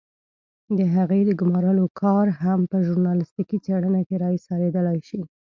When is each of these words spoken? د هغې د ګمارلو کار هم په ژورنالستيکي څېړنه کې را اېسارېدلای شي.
د 0.77 0.79
هغې 0.95 1.21
د 1.25 1.31
ګمارلو 1.39 1.85
کار 2.01 2.25
هم 2.41 2.59
په 2.71 2.77
ژورنالستيکي 2.85 3.57
څېړنه 3.65 4.01
کې 4.07 4.15
را 4.23 4.29
اېسارېدلای 4.37 4.99
شي. 5.07 5.21